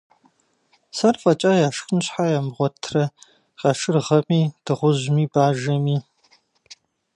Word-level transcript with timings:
Сэр 0.97 1.15
фӀэкӀа 1.21 1.51
яшхын 1.67 1.99
щхьэ 2.05 2.25
ямыгъуэтрэ 2.37 3.03
къашыргъэми, 3.59 4.41
дыгъужьми, 4.65 5.23
бажэми? 5.31 5.97